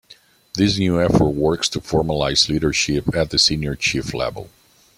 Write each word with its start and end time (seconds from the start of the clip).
This 0.55 0.79
new 0.79 0.99
effort 0.99 1.29
works 1.35 1.69
to 1.69 1.79
formalize 1.79 2.49
leadership 2.49 3.13
at 3.15 3.29
the 3.29 3.37
senior 3.37 3.75
chief 3.75 4.15
level. 4.15 4.49